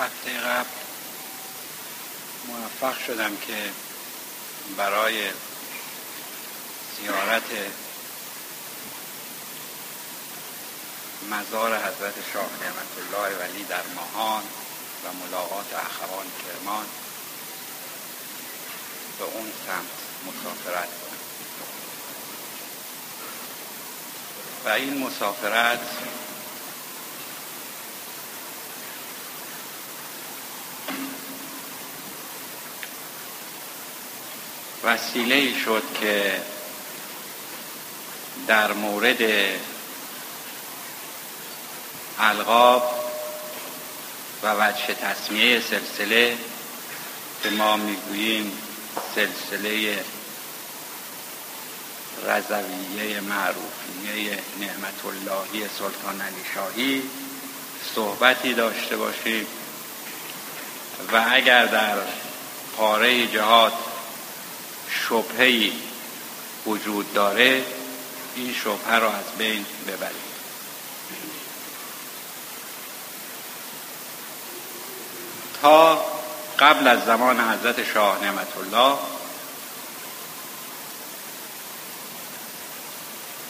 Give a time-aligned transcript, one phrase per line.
[0.00, 0.68] هفته قبل
[2.46, 3.70] موفق شدم که
[4.76, 5.30] برای
[6.96, 7.42] زیارت
[11.30, 14.42] مزار حضرت شاه نعمت الله ولی در ماهان
[15.04, 16.86] و ملاقات اخوان کرمان
[19.18, 21.20] به اون سمت مسافرت کنم.
[24.64, 25.80] و این مسافرت
[34.84, 36.40] وسیله شد که
[38.46, 39.22] در مورد
[42.18, 42.94] القاب
[44.42, 46.36] و وجه تصمیه سلسله
[47.42, 48.52] که ما می‌گوییم
[49.14, 50.04] سلسله
[52.26, 57.02] رضویه معروفیه نعمت اللهی سلطان علی شاهی
[57.94, 59.46] صحبتی داشته باشیم
[61.12, 61.96] و اگر در
[62.76, 63.72] پاره جهاد
[65.10, 65.72] شبهی
[66.66, 67.64] وجود داره
[68.36, 70.30] این شبهه را از بین ببریم.
[75.62, 76.04] تا
[76.58, 78.98] قبل از زمان حضرت شاه نعمت الله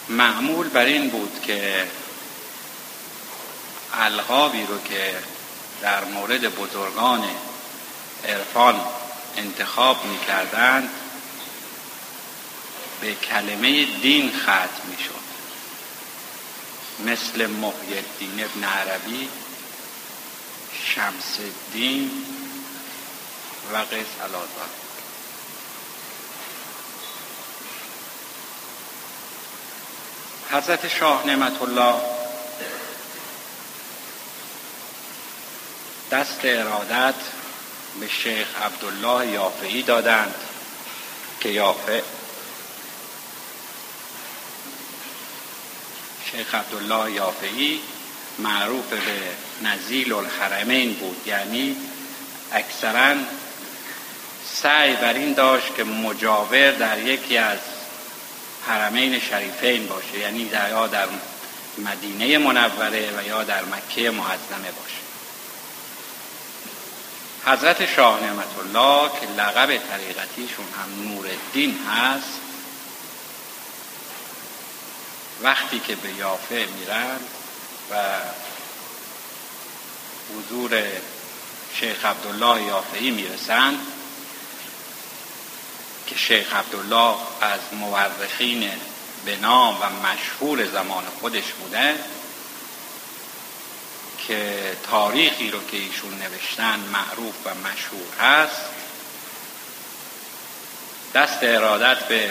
[0.09, 1.87] معمول بر این بود که
[3.93, 5.15] القابی رو که
[5.81, 7.23] در مورد بزرگان
[8.27, 8.81] عرفان
[9.37, 11.00] انتخاب می کردند به
[13.05, 15.31] کلمه دین ختم می شد
[17.05, 19.29] مثل محی الدین ابن عربی
[20.85, 22.11] شمس الدین
[23.73, 24.69] و قیس الازار
[30.51, 32.01] حضرت شاه نعمت الله
[36.11, 37.15] دست ارادت
[37.99, 40.35] به شیخ عبدالله یافعی دادند
[41.39, 42.01] که یافع
[46.31, 47.79] شیخ عبدالله یافعی
[48.39, 48.99] معروف به
[49.69, 51.21] نزیل الحرمین بود.
[51.25, 51.75] یعنی
[52.51, 53.15] اکثرا
[54.45, 57.59] سعی بر این داشت که مجاور در یکی از
[58.67, 60.19] حرمین شریفین باشه.
[60.19, 61.07] یعنی در یا در
[61.77, 65.01] مدینه منوره و یا در مکه معظمه باشه.
[67.45, 72.50] حضرت شاه نعمت الله که لقب طریقتیشون هم نور الدین هست
[75.43, 77.19] وقتی که به یافه میرن
[77.91, 77.95] و
[80.35, 80.83] حضور
[81.79, 83.79] شیخ عبدالله یافعی می‌رسند
[86.07, 88.71] که شیخ عبدالله از مورخین
[89.25, 91.95] به نام و مشهور زمان خودش بوده
[94.27, 98.61] که تاریخی رو که ایشون نوشتن معروف و مشهور هست
[101.13, 102.29] دست ارادت به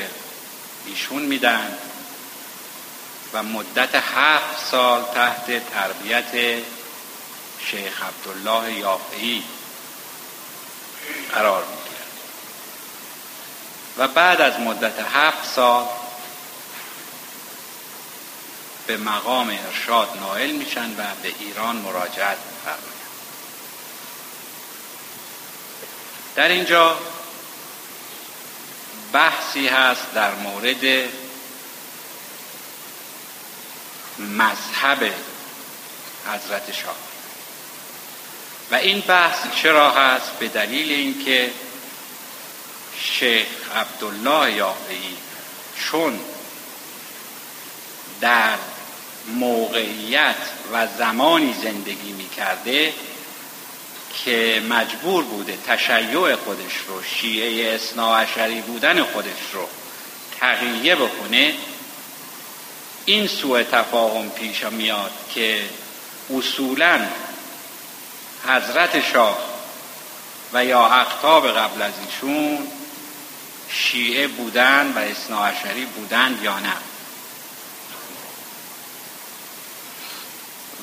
[0.87, 1.79] ایشون میدن.
[3.33, 6.63] و مدت هفت سال تحت تربیت
[7.67, 9.45] شیخ عبدالله یافعی
[11.33, 11.91] قرار می‌گیرد.
[13.99, 15.87] و بعد از مدت هفت سال
[18.87, 23.01] به مقام ارشاد نائل میشن و به ایران مراجعت میفرمایند.
[26.37, 26.99] در اینجا
[29.13, 31.09] بحثی هست در مورد
[34.21, 35.13] مذهب
[36.27, 36.97] حضرت شاه.
[38.71, 41.51] و این بحث چرا هست؟ به دلیل اینکه
[43.01, 45.17] شیخ عبدالله یافعی
[45.77, 46.21] چون
[48.21, 48.59] در
[49.27, 50.37] موقعیت
[50.73, 52.93] و زمانی زندگی می کرده
[54.25, 59.69] که مجبور بوده تشیع خودش رو شیعه اصناعشری بودن خودش رو
[60.41, 61.55] تغییه بکنه
[63.05, 65.63] این سوء تفاهم پیش میاد که
[66.39, 67.01] اصولا
[68.49, 69.39] حضرت شاه
[70.53, 72.59] و یا اقتاب قبل از ایشون
[73.69, 76.77] شیعه بودن و اصناعشری بودن یا نه.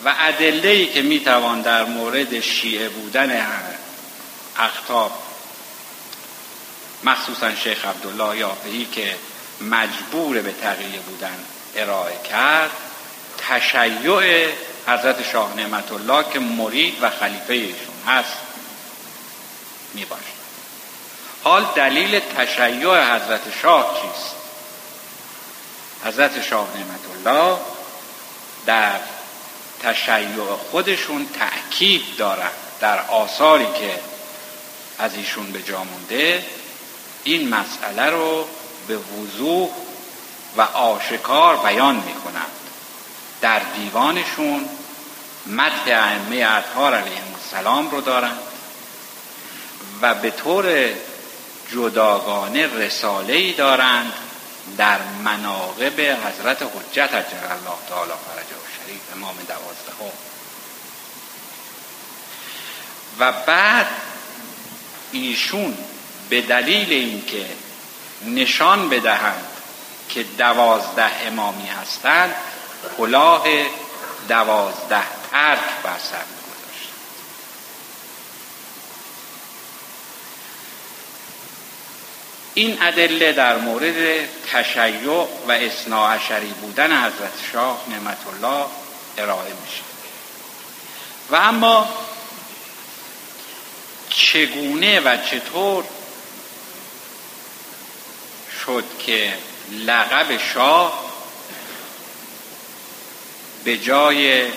[0.05, 3.45] و ادله که می‌توان در مورد شیعه بودن
[4.59, 5.11] اقتاب
[7.03, 9.15] مخصوصا شیخ عبدالله یافعی که
[9.61, 11.37] مجبور به تقیه بودن
[11.77, 12.71] ارائه کرد
[13.49, 14.49] تشیع
[14.87, 18.37] حضرت شاه نعمت الله که مرید و خلیفه ایشون هست
[19.93, 20.05] می
[21.43, 24.35] حال دلیل تشیع حضرت شاه چیست؟
[26.05, 27.57] حضرت شاه نعمت الله
[28.65, 28.99] در
[29.83, 33.99] تشیع خودشون تأکید دارند در آثاری که
[34.99, 36.45] از ایشون به جا مونده
[37.23, 38.47] این مسئله رو
[38.87, 39.69] به وضوح
[40.57, 42.51] و آشکار بیان می‌کنند.
[43.41, 44.69] در دیوانشون
[45.45, 48.39] مدح ائمه اطهار علیهم السلام رو دارند
[50.01, 50.89] و به طور
[51.71, 54.13] جداگانه رساله ای دارند
[54.77, 60.13] در مناقب حضرت حجت اجر الله تعالی فرجه و شریف امام دوازده
[63.19, 63.87] و بعد
[65.11, 65.77] ایشون
[66.29, 67.45] به دلیل اینکه
[68.25, 69.45] نشان بدهند
[70.09, 72.35] که دوازده امامی هستند
[72.97, 73.43] کلاه
[74.29, 76.37] دوازده ترک بر سر
[82.57, 88.65] این ادله در مورد تشیع و اصناعشری بودن حضرت شاه نعمت الله
[89.17, 89.81] ارائه میشه
[91.29, 91.89] و اما
[94.09, 95.83] چگونه و چطور
[98.65, 99.33] شد که
[99.71, 101.03] لقب شاه
[103.63, 104.47] به جای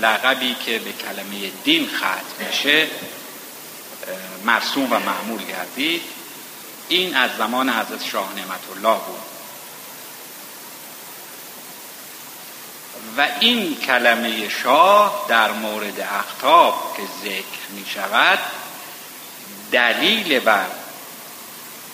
[0.00, 2.86] لقبی که به کلمه دین ختم میشه
[4.44, 6.02] مرسوم و معمول گردید.
[6.88, 9.20] این از زمان حضرت شاه نعمت الله بود.
[13.16, 18.38] و این کلمه شاه در مورد اختاب که ذکر می شود
[19.72, 20.66] دلیل بر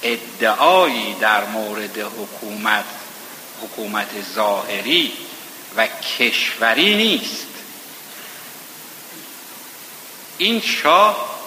[0.02, 2.84] ادعایی در مورد حکومت
[3.62, 5.12] حکومت ظاهری
[5.76, 7.46] و کشوری نیست.
[10.38, 11.40] این شاه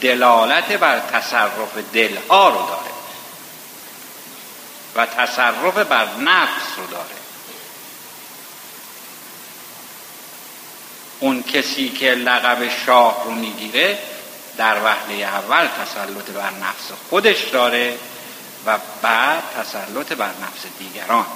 [0.00, 2.90] دلالت بر تصرف دلها رو داره
[4.96, 7.20] و تصرف بر نفس رو داره.
[11.20, 13.98] اون کسی که لقب شاه رو می‌گیره
[14.56, 17.98] در وهله اول تسلط بر نفس خودش داره
[18.66, 21.26] و بعد تسلط بر نفس دیگران.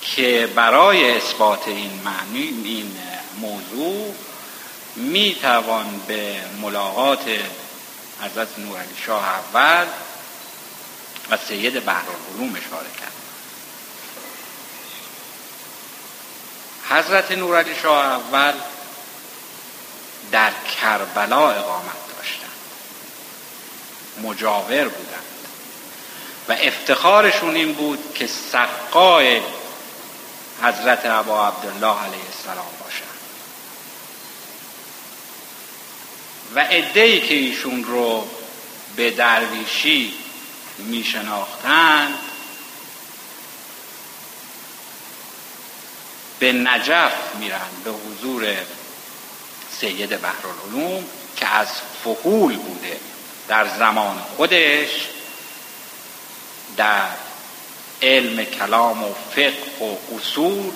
[0.00, 2.96] که برای اثبات این معنی این
[3.40, 4.14] موضوع
[4.96, 7.24] می توان به ملاقات
[8.20, 9.86] حضرت نورعلی شاه اول
[11.30, 13.12] و سید بحرالعلوم اشاره کرد.
[16.90, 18.52] حضرت نورعلی شاه اول
[20.32, 22.50] در کربلا اقامت داشتند.
[24.22, 25.24] مجاور بودند.
[26.48, 29.40] و افتخارشون این بود که سقای
[30.62, 33.08] حضرت عبا عبدالله علیه السلام باشند.
[36.54, 38.28] و ادهی که ایشون رو
[38.96, 40.14] به درویشی
[40.78, 42.18] می شناختند
[46.38, 48.56] به نجف میرن به حضور
[49.80, 51.04] سید بحرالعلوم
[51.36, 51.68] که از
[52.04, 52.96] فهول بوده
[53.48, 54.88] در زمان خودش
[56.76, 57.08] در
[58.02, 60.72] علم کلام و فقه و اصول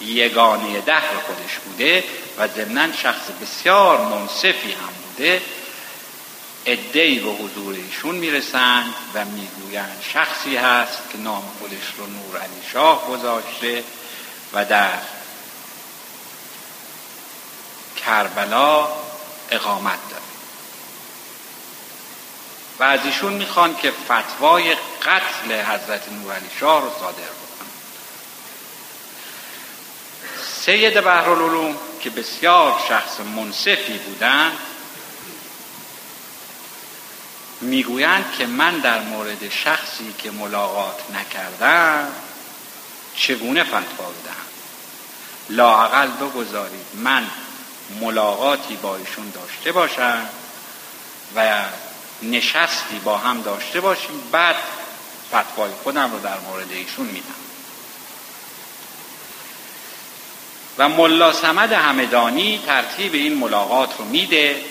[0.00, 2.04] یگانه دهر خودش بوده
[2.38, 5.40] و ضمنا شخص بسیار منصفی هم بوده.
[6.66, 12.62] ادهی به حضور ایشون می‌رسند و می‌گویند شخصی هست که نام خودش رو نور علی
[12.72, 13.84] شاه گذاشته
[14.52, 14.98] و در
[18.06, 18.88] کربلا
[19.50, 20.22] اقامت داره.
[22.78, 27.70] و از ایشون می‌خوان که فتوای قتل حضرت علی شاه رو صادر بکنن.
[30.64, 34.58] سید بحرالعلوم که بسیار شخص منصفی بودند
[37.60, 42.08] می‌گویند که من در مورد شخصی که ملاقات نکردم
[43.16, 44.46] چگونه فتوا بدهم؟
[45.48, 47.26] لاعقل بگذارید من
[48.00, 50.26] ملاقاتی با ایشون داشته باشم
[51.36, 51.62] و
[52.22, 54.22] نشستی با هم داشته باشیم.
[54.32, 54.56] بعد
[55.28, 57.34] فتوای خودم رو در مورد ایشون میدم.
[60.78, 64.64] و ملا سمد همدانی ترتیب این ملاقات رو میده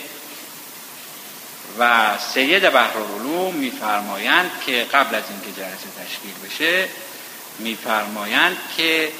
[1.78, 6.88] و سید بحرالعلوم میفرمایند که قبل از اینکه جلسه تشکیل بشه
[7.58, 9.12] میفرمایند که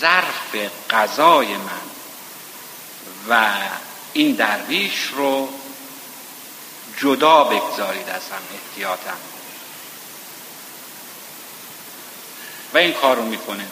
[0.00, 1.99] ظرف قضای من
[3.28, 3.46] و
[4.12, 5.48] این درویش رو
[6.98, 9.16] جدا بگذارید از هم احتیاطم
[12.74, 13.66] و این کار رو می‌کنه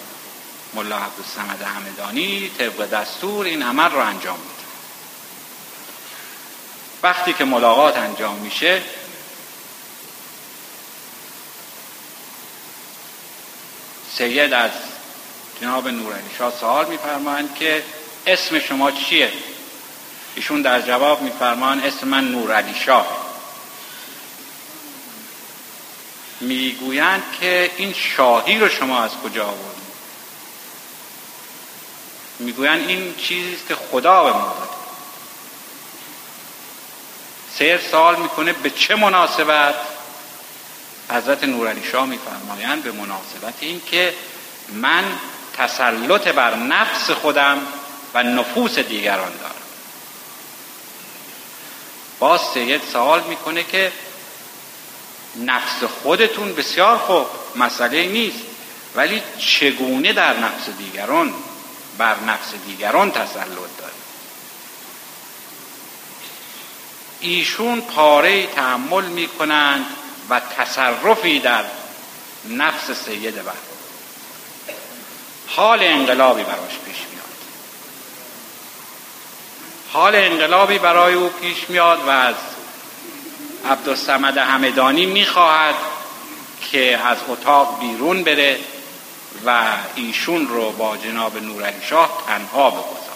[0.75, 4.52] ملا عبدالسمد همدانی طبق دستور این عمل رو انجام میده.
[7.02, 8.82] وقتی که ملاقات انجام میشه
[14.16, 14.70] سید از
[15.61, 17.85] جناب نورانی شاه سوال میفرمایند که
[18.28, 19.32] اسم شما چیه؟
[20.35, 23.28] ایشون در جواب میفرمان اسم من نور علی شاه.
[26.40, 29.88] می‌گویند که این شاهی رو شما از کجا آوردید
[32.38, 34.73] می‌گویند این چیزی که خدا به ما داده.
[37.58, 39.75] سیر سال می‌کنه به چه مناسبت؟
[41.11, 44.14] حضرت نورعلی شاه میفرمایند به مناسبت این که
[44.73, 45.04] من
[45.56, 47.58] تسلط بر نفس خودم
[48.15, 49.55] و نفوس دیگران دارم.
[52.19, 53.93] باز سید سوال می‌کنه که
[55.37, 58.38] نفس خودتون بسیار خوب مسئله نیست
[58.95, 61.35] ولی چگونه در نفس دیگران
[61.99, 63.93] بر نفس دیگران تسلط داره
[67.21, 69.87] ایشون پاره تحمل می کنند
[70.31, 71.65] و تصرفی در
[72.49, 73.53] نفس سید بر.
[75.47, 76.97] حال انقلابی براش پیش
[79.92, 82.35] حال انقلابی برای او پیش میاد و از
[83.71, 85.75] عبدالسمد همدانی می‌خواهد
[86.71, 88.59] که از اتاق بیرون بره
[89.47, 89.62] و
[89.95, 93.09] ایشون رو با جناب نورعلی شاه تنها بگذارد.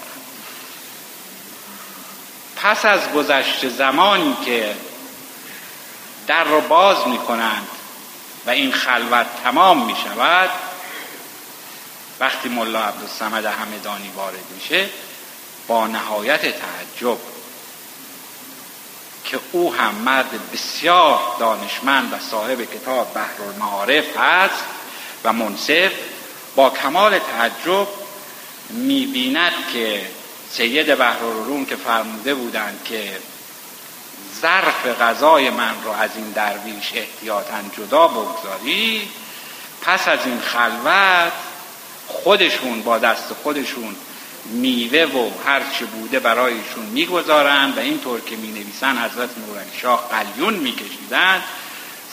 [2.56, 4.74] پس از گذشت زمانی که
[6.26, 7.68] در رو باز می کنند
[8.46, 10.50] و این خلوت تمام می شود
[12.20, 14.88] وقتی ملا عبدالسمد همدانی وارد میشه
[15.72, 17.18] با نهایت تعجب
[19.24, 24.64] که او هم مرد بسیار دانشمند و صاحب کتاب بحر المعارف هست
[25.24, 25.92] و منصف
[26.56, 27.88] با کمال تعجب
[28.70, 30.06] می‌بیند که
[30.50, 33.18] سید بحرالعلوم که فرموده بودند که
[34.40, 39.08] ظرف غذای من رو از این درویش احتیاطا جدا بگذاری
[39.82, 41.32] پس از این خلوت
[42.08, 43.96] خودشون با دست خودشون
[44.44, 50.08] میوه و هر چه بوده برایشون می‌گذارند و اینطور که می نویسن حضرت نورانی شاه
[50.08, 51.42] قلیون میکشیدند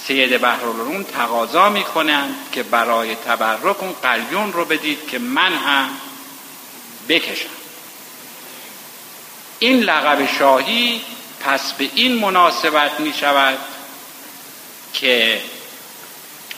[0.08, 5.90] سید بحرالعلوم تقاضا می‌کنند که برای تبرک اون قلیون رو بدید که من هم
[7.10, 7.50] بکشم.
[9.60, 11.02] این لقب شاهی
[11.40, 13.58] پس به این مناسبت می شود
[14.94, 15.42] که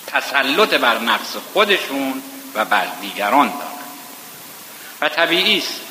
[0.08, 2.22] تسلط بر نفس خودشون
[2.56, 3.71] و بر دیگران دارند
[5.02, 5.82] و طبیعی است.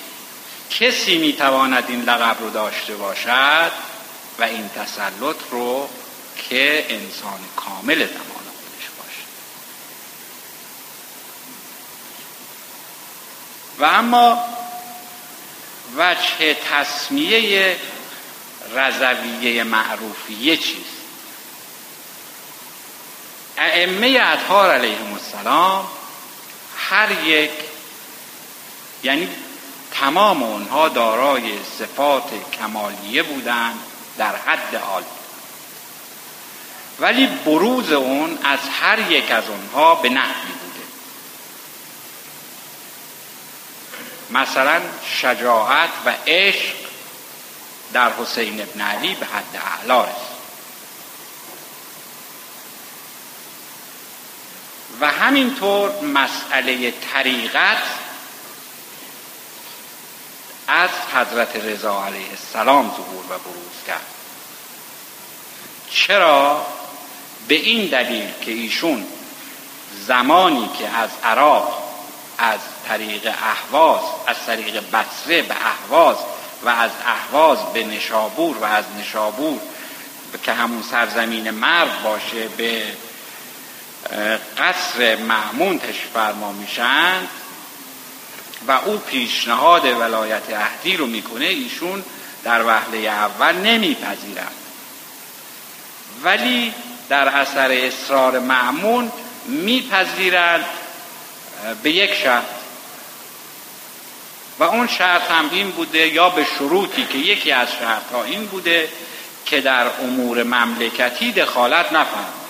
[0.70, 3.72] کسی می‌تواند این لقب رو داشته باشد
[4.38, 5.88] و این تسلط رو
[6.48, 9.24] که انسان کامل زمان خودش باشه
[13.78, 14.44] و اما
[15.96, 17.76] وجه تصمیه
[18.74, 21.00] رضویه معروفیه چیست
[23.58, 25.88] ائمه اطهار علیهم السلام
[26.76, 27.50] هر یک
[29.02, 29.28] یعنی
[29.92, 33.78] تمام اونها دارای صفات کمالیه بودند
[34.18, 35.06] در حد عالی.
[37.00, 40.86] ولی بروز اون از هر یک از اونها به نحوی بوده.
[44.30, 44.80] مثلا
[45.20, 46.74] شجاعت و عشق
[47.92, 50.06] در حسین ابن علی به حد اعلا
[55.00, 57.82] و همینطور مسئله طریقت
[60.70, 64.06] از حضرت رضا علیه السلام ظهور و بروز کرد.
[65.90, 66.66] چرا؟
[67.48, 69.06] به این دلیل که ایشون
[70.06, 71.82] زمانی که از عراق
[72.38, 76.16] از طریق احواز از طریق بصره به احواز
[76.62, 79.60] و از احواز به نشابور و از نشابور
[80.42, 82.82] که همون سرزمین مرد باشه به
[84.58, 87.28] قصر معمون تشفرما میشند
[88.66, 92.04] و او پیشنهاد ولایت اهدی رو می‌کنه ایشون
[92.44, 94.54] در وهله اول نمیپذیرند.
[96.22, 96.74] ولی
[97.08, 99.12] در اثر اصرار معمون
[99.46, 100.64] میپذیرند
[101.82, 102.44] به یک شرط.
[104.58, 108.46] و اون شرط هم این بوده یا به شروطی که یکی از شرط ها این
[108.46, 108.88] بوده
[109.46, 112.40] که در امور مملکتی دخالت نفرماید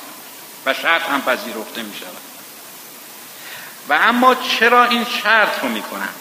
[0.67, 2.30] و شرط هم پذیرفته می شود
[3.89, 6.15] و اما چرا این شرط رو می کنند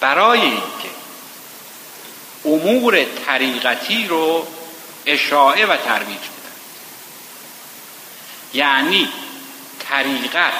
[0.00, 0.90] برای اینکه
[2.44, 4.46] امور طریقتی رو
[5.06, 6.52] اشاعه و ترویج بدن
[8.52, 9.08] یعنی
[9.88, 10.52] طریقت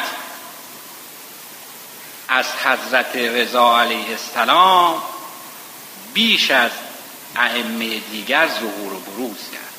[2.28, 5.02] از حضرت رضا علیه السلام
[6.14, 6.70] بیش از
[7.36, 9.71] ائمه دیگر ظهور و بروز کرد.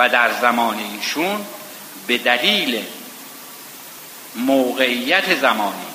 [0.00, 1.44] و در زمان ایشون
[2.06, 2.84] به دلیل
[4.34, 5.86] موقعیت زمانی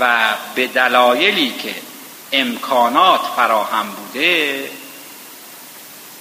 [0.00, 1.74] و به دلایلی که
[2.32, 4.70] امکانات فراهم بوده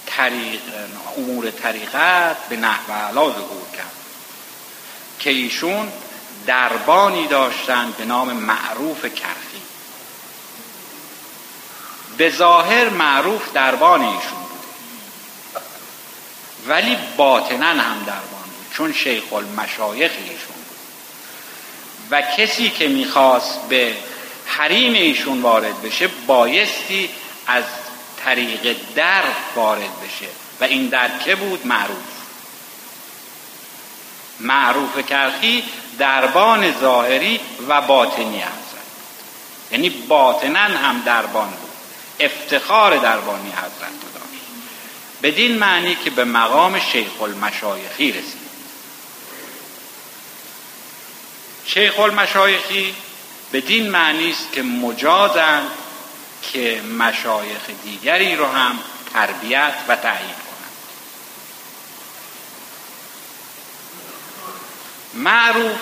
[0.06, 0.62] طریق
[1.18, 3.96] امور طریقت به نحو علا ظهور کرد
[5.20, 5.92] که ایشون
[6.46, 9.62] دربانی داشتند به نام معروف کرخی.
[12.18, 14.41] به ظاهر معروف دربان ایشون.
[16.68, 20.78] ولی باطنا هم دربان بود چون شیخ المشایخ ایشون بود.
[22.12, 23.96] و کسی که می‌خواست به
[24.46, 27.10] حریم ایشون وارد بشه بایستی
[27.48, 27.64] از
[28.26, 29.24] طریق در
[29.56, 30.28] وارد بشه.
[30.62, 31.98] و این در که بود؟ معروف.
[34.40, 35.64] معروف کرخی
[36.00, 38.52] دربان ظاهری و باطنی حضرت
[39.72, 41.72] یعنی باطنا هم دربان بود.
[42.20, 44.11] افتخار دربانی حضرت
[45.24, 48.52] بدین معنی که به مقام شیخ المشایخی رسید.
[51.66, 52.96] شیخ المشایخی
[53.54, 55.68] بدین معنی است که مجازند
[56.42, 58.80] که مشایخ دیگری رو هم
[59.14, 60.72] تربیت و تعیین کنند.
[65.14, 65.80] معروف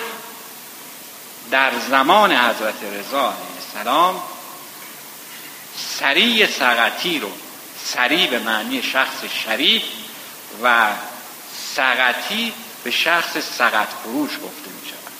[1.50, 4.22] در زمان حضرت رضا علیه السلام
[5.98, 7.32] سریع سقطی رو
[7.84, 9.82] سریع به معنی شخص شریف
[10.62, 10.88] و
[11.74, 12.52] سقطی
[12.84, 15.12] به شخص سقط فروش گفته می شود.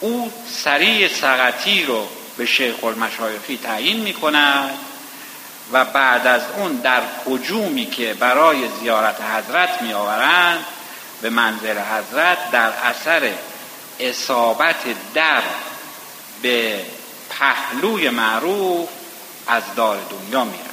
[0.00, 0.32] او
[0.64, 4.78] سریع سقطی رو به شیخ المشایخی تعیین می کند
[5.72, 10.66] و بعد از اون در حجومی که برای زیارت حضرت می آورند
[11.22, 13.32] به منزل حضرت در اثر
[14.00, 14.76] اصابت
[15.14, 15.42] در
[16.42, 16.80] به
[17.30, 18.88] پهلوی معروف
[19.46, 20.69] از دار دنیا می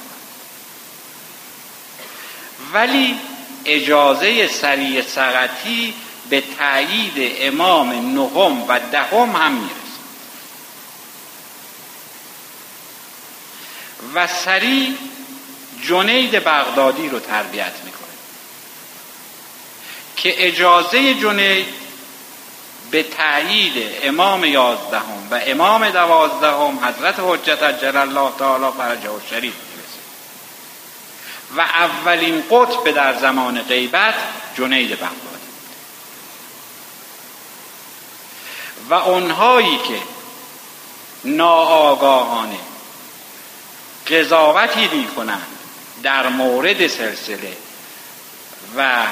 [2.72, 3.16] ولی
[3.64, 5.94] اجازه سریع سقطی
[6.30, 9.74] به تایید امام نهم و دهم هم می‌رسه
[14.14, 14.94] و سریع
[15.88, 17.98] جنید بغدادی رو تربیت می‌کنه.
[20.16, 21.66] که اجازه جنید
[22.90, 29.54] به تایید امام یازدهم و امام دوازدهم حضرت حجت عجل الله تعالی فرجه و شریف
[29.54, 29.67] می‌رسه
[31.56, 34.14] و اولین قطب در زمان غیبت
[34.56, 35.18] جنید بغدادی
[38.90, 40.02] و اونهایی که
[41.24, 42.58] ناآگاهانه
[44.10, 45.46] قضاوتی می‌کنند
[46.02, 47.56] در مورد سلسله
[48.76, 49.06] و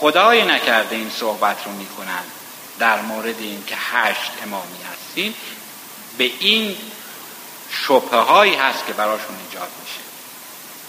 [0.00, 2.30] خدای نکرده این صحبت رو می‌کنند
[2.78, 5.34] در مورد این که هشت امامی هستیم
[6.18, 6.76] به این
[7.86, 9.68] شبه هایی هست که براشون ایجاد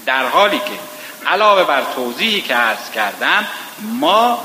[0.06, 0.80] در حالی که
[1.28, 3.48] علاوه بر توضیحی که عرض کردم
[3.82, 4.44] ما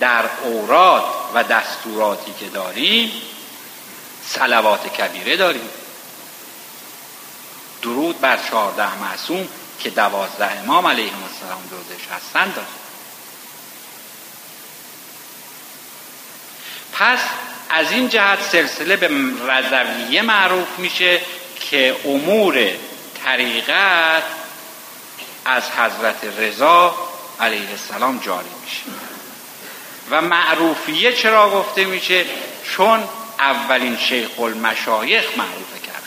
[0.00, 3.12] در اوراد و دستوراتی که داریم
[4.26, 5.68] سلوات کبیره داریم.
[7.82, 9.48] درود بر چهارده معصوم
[9.80, 12.54] که دوازده امام علیهم السلام جزش هستند.
[12.54, 12.68] داریم
[16.92, 17.18] پس
[17.70, 19.10] از این جهت سلسله به
[19.48, 21.20] رضویه معروف میشه
[21.60, 22.68] که امور
[23.24, 24.22] طریقت
[25.44, 26.94] از حضرت رضا
[27.40, 28.82] علیه السلام جاری میشه.
[30.10, 32.24] و معروفیه چرا گفته میشه؟
[32.64, 36.00] چون اولین شیخ المشایخ معروفه کرده.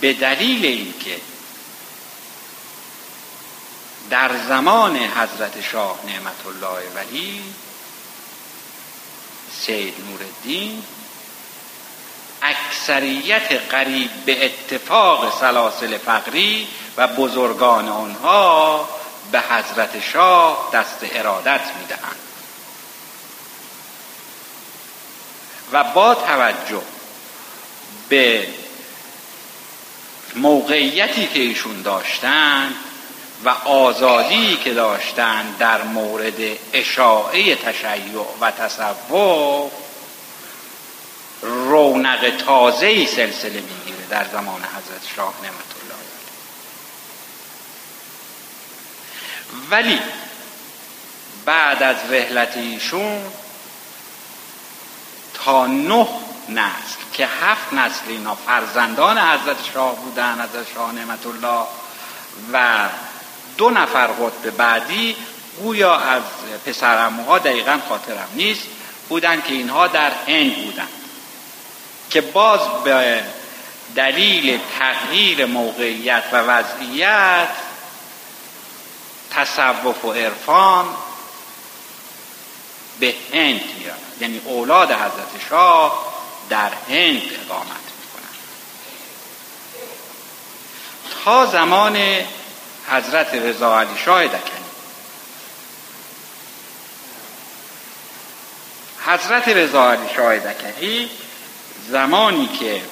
[0.00, 1.20] به دلیل اینکه
[4.10, 7.42] در زمان حضرت شاه نعمت الله ولی
[9.60, 10.82] سید نوردین
[12.42, 18.88] اکثریت قریب به اتفاق سلاسل فقری و بزرگان آنها
[19.32, 22.16] به حضرت شاه دست ارادت می‌دهند.
[25.72, 26.82] و با توجه
[28.08, 28.46] به
[30.36, 32.74] موقعیتی که ایشون داشتند
[33.44, 39.72] و آزادی که داشتند در مورد اشاعه تشیع و تصوف
[41.42, 45.98] رونق تازه سلسله می‌گیره در زمان حضرت شاه نعمت الله
[49.70, 50.00] ولی
[51.44, 53.22] بعد از رحلت ایشون
[55.34, 56.08] تا نه
[56.48, 61.66] نسل که هفت نسل اینا فرزندان حضرت شاه بودن حضرت شاه نعمت الله
[62.52, 62.88] و
[63.56, 65.16] دو نفر قطب بعدی
[65.62, 66.22] گویا از
[66.66, 68.62] پسرموها دقیقا خاطرم نیست
[69.08, 70.88] بودن که اینها در هند بودن.
[72.10, 73.22] که باز به
[73.96, 77.48] دلیل تغییر موقعیت و وضعیت
[79.30, 80.86] تصوف و عرفان
[83.00, 86.14] به هند میرن یعنی اولاد حضرت شاه
[86.50, 88.36] در هند اقامت می‌کنن
[91.24, 91.98] تا زمان
[92.90, 94.40] حضرت رضا علی شاه دکنی.
[99.06, 101.10] حضرت رضا علی شاه دکنی
[101.88, 102.82] زمانی که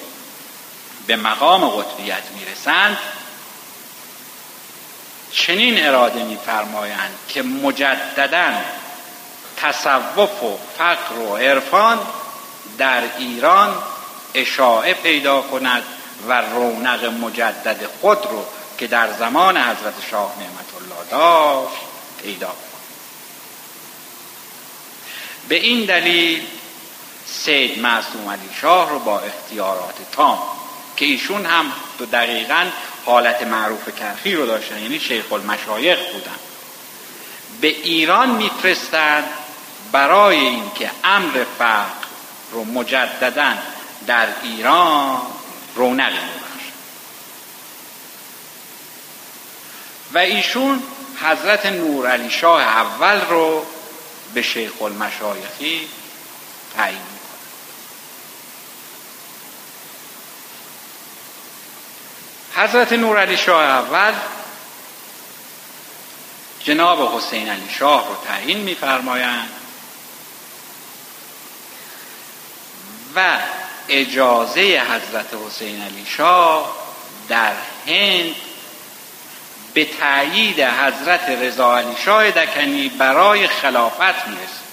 [1.07, 2.97] به مقام قطبیت می‌رسند
[5.31, 8.51] چنین اراده میفرمایند که مجددا
[9.57, 11.99] تصوف و فقر و عرفان
[12.77, 13.75] در ایران
[14.33, 15.83] اشاعه پیدا کند
[16.27, 18.45] و رونق مجدد خود رو
[18.77, 21.81] که در زمان حضرت شاه نعمت الله داشت
[22.23, 22.57] پیدا کند.
[25.49, 26.41] به این دلیل
[27.27, 30.39] سید معصوم علی شاه رو با اختیارات تام
[30.95, 31.71] که ایشون هم
[32.11, 32.65] دقیقا
[33.05, 36.35] حالت معروف کرخی رو داشتن یعنی شیخ المشایخ بودن.
[37.61, 39.23] به ایران میفرستند
[39.91, 42.07] برای اینکه امر فقر
[42.51, 43.53] رو مجددا
[44.07, 45.21] در ایران
[45.75, 46.13] رونق
[50.13, 50.83] و ایشون
[51.21, 53.65] حضرت نور علی شاه اول رو
[54.33, 55.87] به شیخ المشایخی
[56.75, 57.16] تعیین
[62.57, 64.13] حضرت نور علی شاه اول
[66.63, 69.49] جناب حسین علی شاه رو تعیین میفرمایند
[73.15, 73.37] و
[73.89, 76.75] اجازه حضرت حسین علی شاه
[77.29, 77.53] در
[77.87, 78.35] هند
[79.73, 84.67] به تایید حضرت رضا علی شاه دکنی برای خلافت می‌رسه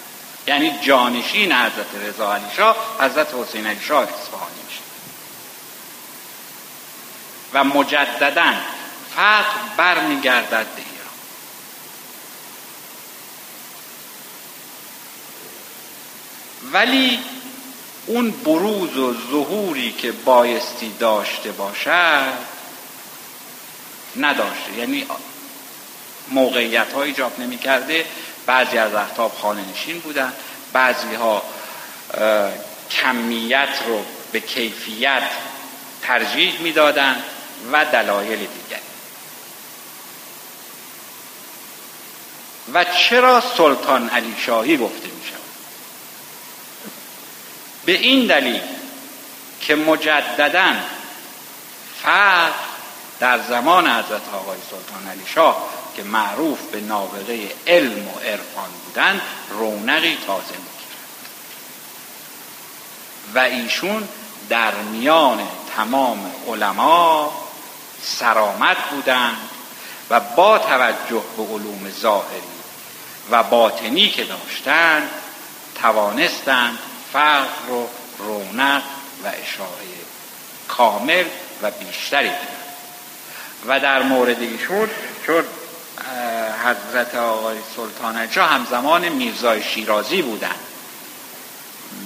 [0.47, 4.64] یعنی جانشین حضرت رضا علی شاه حضرت حسین علی شاه اصفهانی.
[7.55, 8.55] و مجددا
[9.17, 11.05] فقر برمیگردد به ایران
[16.73, 17.19] ولی
[18.07, 22.33] اون بروز و ظهوری که بایستی داشته باشد
[24.17, 24.73] نداشته.
[24.79, 25.07] یعنی
[26.29, 28.07] موقعیت ها ایجاب نمی کرده
[28.47, 30.33] بعضی از احتاب خانه نشین بودن.
[30.73, 31.43] بعضی ها
[32.91, 35.23] کمیت رو به کیفیت
[36.03, 37.23] ترجیح می‌دادند
[37.73, 38.81] و دلایل دیگر
[42.73, 45.41] و چرا سلطان علی شاهی گفته می شود؟
[47.85, 48.63] به این دلیل
[49.61, 50.75] که مجددا
[52.03, 52.51] فقر
[53.21, 59.21] در زمان حضرت آقای سلطان علی شاه که معروف به نابغه علم و عرفان بودند
[59.51, 60.75] رونقی تازه می‌گیرد
[63.35, 64.09] و ایشون
[64.49, 67.44] در میان تمام علما
[68.05, 69.37] سرامت بودند
[70.11, 72.43] و با توجه به علوم ظاهری
[73.31, 75.09] و باطنی که داشتند
[75.83, 76.79] توانستند
[77.13, 77.89] فقر و
[78.19, 78.83] رونق
[79.25, 79.95] و اشاره
[80.69, 81.25] کامل
[81.63, 82.65] و بیشتری بدن
[83.67, 84.91] و در مورد ایشون
[85.27, 85.45] چون
[86.65, 90.61] حضرت آقای سلطان جا همزمان میرزای شیرازی بودند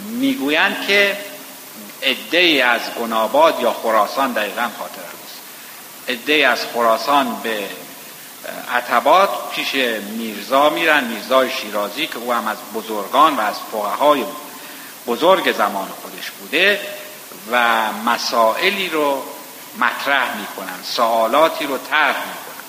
[0.09, 1.19] می‌گویند که
[2.03, 5.28] عده از گناباد یا خراسان دقیقا خاطر است.
[6.09, 7.69] عده از خراسان به
[8.75, 11.05] عتبات پیش میرزا میرن.
[11.05, 14.25] میرزای شیرازی که او هم از بزرگان و از فقهای
[15.07, 16.81] بزرگ زمان خودش بوده
[17.53, 19.23] و مسائلی رو
[19.79, 22.65] مطرح می‌کنن سوالاتی رو طرح می‌کنن.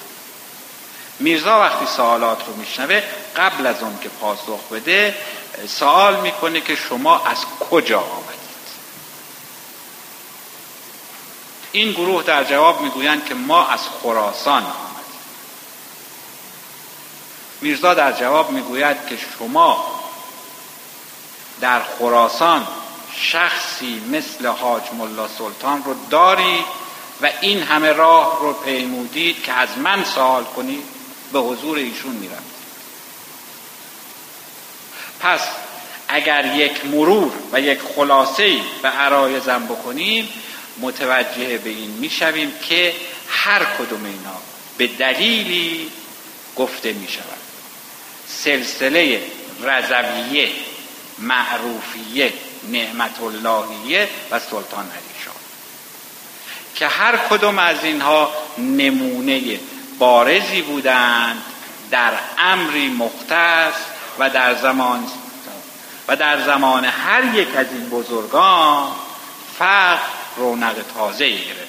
[1.19, 3.03] میرزا وقتی سوالات رو میشنوه
[3.35, 5.15] قبل از اون که پاسخ بده
[5.67, 7.37] سوال می‌کنه که شما از
[7.69, 8.28] کجا آمدید؟
[11.71, 15.19] این گروه در جواب می‌گویند که ما از خراسان آمدیم.
[17.61, 19.85] میرزا در جواب می‌گوید که شما
[21.61, 22.67] در خراسان
[23.15, 26.65] شخصی مثل حاج ملا سلطان رو دارید
[27.21, 30.83] و این همه راه رو پیمودید که از من سوال کنید
[31.33, 32.43] به حضور ایشون میرم
[35.19, 35.41] پس
[36.07, 40.29] اگر یک مرور و یک خلاصه به عرایزم بکنیم
[40.81, 42.93] متوجه به این می‌شویم که
[43.29, 44.35] هر کدوم اینا
[44.77, 45.91] به دلیلی
[46.55, 47.39] گفته می شود
[48.27, 49.21] سلسله
[49.63, 50.49] رضویه
[51.19, 52.33] معروفیه
[52.71, 55.09] نعمت اللهیه و سلطان علی
[56.75, 59.59] که هر کدوم از اینها نمونه
[59.99, 61.41] بارزی بودند
[61.91, 63.73] در امری مختص
[64.19, 65.07] و در زمان
[66.07, 68.91] و در زمان هر یک از این بزرگان
[69.59, 71.68] فقر رونق تازه گرفت.